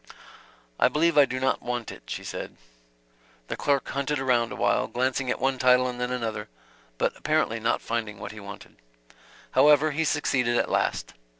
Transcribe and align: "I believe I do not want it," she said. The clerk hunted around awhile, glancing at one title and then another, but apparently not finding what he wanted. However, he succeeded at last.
"I 0.79 0.87
believe 0.87 1.15
I 1.15 1.25
do 1.25 1.39
not 1.39 1.61
want 1.61 1.91
it," 1.91 2.01
she 2.07 2.23
said. 2.23 2.57
The 3.49 3.55
clerk 3.55 3.87
hunted 3.89 4.17
around 4.17 4.51
awhile, 4.51 4.87
glancing 4.87 5.29
at 5.29 5.39
one 5.39 5.59
title 5.59 5.85
and 5.87 6.01
then 6.01 6.09
another, 6.09 6.49
but 6.97 7.15
apparently 7.15 7.59
not 7.59 7.83
finding 7.83 8.17
what 8.17 8.31
he 8.31 8.39
wanted. 8.39 8.77
However, 9.51 9.91
he 9.91 10.03
succeeded 10.03 10.57
at 10.57 10.71
last. 10.71 11.13